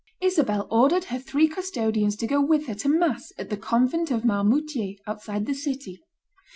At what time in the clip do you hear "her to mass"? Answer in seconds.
2.65-3.31